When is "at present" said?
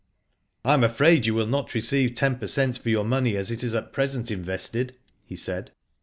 3.75-4.29